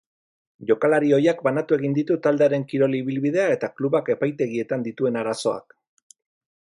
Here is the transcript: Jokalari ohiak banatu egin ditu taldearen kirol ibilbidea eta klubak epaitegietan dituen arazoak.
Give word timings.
Jokalari 0.69 1.11
ohiak 1.17 1.43
banatu 1.47 1.77
egin 1.77 1.93
ditu 1.97 2.17
taldearen 2.27 2.65
kirol 2.71 2.97
ibilbidea 3.01 3.45
eta 3.57 3.69
klubak 3.77 4.11
epaitegietan 4.15 4.87
dituen 4.89 5.21
arazoak. 5.23 5.81